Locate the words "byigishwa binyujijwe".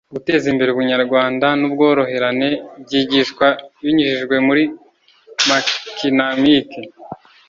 2.83-4.35